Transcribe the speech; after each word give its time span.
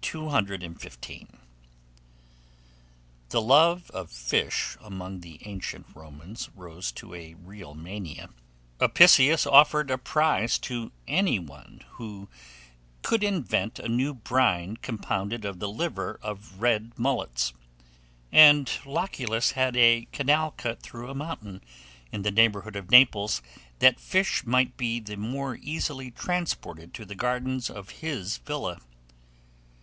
215. 0.00 1.28
THE 3.28 3.42
LOVE 3.42 3.90
OF 3.90 4.10
FISH 4.10 4.78
among 4.80 5.20
the 5.20 5.38
ancient 5.46 5.84
Romans 5.94 6.48
rose 6.56 6.90
to 6.92 7.12
a 7.14 7.34
real 7.34 7.74
mania. 7.74 8.30
Apicius 8.80 9.44
offered 9.46 9.90
a 9.90 9.98
prize 9.98 10.56
to 10.60 10.92
any 11.06 11.38
one 11.38 11.84
who 11.96 12.26
could 13.02 13.22
invent 13.22 13.78
a 13.78 13.86
new 13.88 14.14
brine 14.14 14.78
compounded 14.78 15.44
of 15.44 15.58
the 15.58 15.68
liver 15.68 16.18
of 16.22 16.58
red 16.58 16.92
mullets; 16.98 17.52
and 18.32 18.70
Lucullus 18.86 19.50
had 19.50 19.76
a 19.76 20.06
canal 20.10 20.52
cut 20.52 20.80
through 20.80 21.10
a 21.10 21.14
mountain, 21.14 21.60
in 22.12 22.22
the 22.22 22.30
neighbourhood 22.30 22.76
of 22.76 22.90
Naples, 22.90 23.42
that 23.80 24.00
fish 24.00 24.46
might 24.46 24.76
be 24.78 25.00
the 25.00 25.18
more 25.18 25.56
easily 25.56 26.10
transported 26.10 26.94
to 26.94 27.04
the 27.04 27.16
gardens 27.16 27.68
of 27.68 27.90
his 27.90 28.38
villa. 28.38 28.80